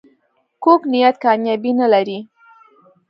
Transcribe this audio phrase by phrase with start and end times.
[0.63, 2.19] کوږ نیت کامیابي نه لري